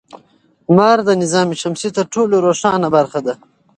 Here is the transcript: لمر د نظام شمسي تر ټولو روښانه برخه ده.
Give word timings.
لمر 0.69 0.97
د 1.05 1.09
نظام 1.21 1.47
شمسي 1.61 1.89
تر 1.97 2.05
ټولو 2.13 2.35
روښانه 2.45 2.87
برخه 2.95 3.19
ده. 3.25 3.33